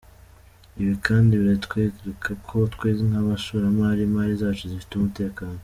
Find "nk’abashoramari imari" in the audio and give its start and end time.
3.09-4.33